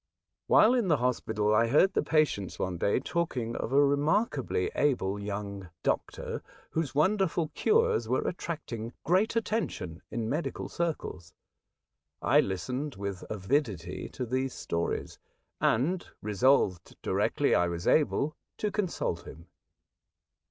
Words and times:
While 0.47 0.73
in 0.73 0.87
the 0.87 0.97
hospital 0.97 1.53
I 1.53 1.67
heard 1.67 1.93
the 1.93 2.01
patients 2.01 2.57
one 2.57 2.79
day 2.79 2.99
talking 2.99 3.55
of 3.57 3.71
a 3.71 3.85
remarkably 3.85 4.71
able 4.73 5.19
young 5.19 5.69
doctor, 5.83 6.41
whose 6.71 6.95
wonderful 6.95 7.49
cures 7.49 8.09
were 8.09 8.27
attracting 8.27 8.93
great 9.03 9.35
attention 9.35 10.01
in 10.09 10.27
medical 10.27 10.67
circles. 10.69 11.35
I 12.19 12.39
listened 12.39 12.95
with 12.95 13.23
avidity 13.29 14.09
to 14.13 14.25
these 14.25 14.55
stories, 14.55 15.19
and 15.59 16.03
resolved 16.23 16.99
directly 17.03 17.53
I 17.53 17.67
was 17.67 17.85
able 17.85 18.35
to 18.57 18.71
consult 18.71 19.27
him. 19.27 19.49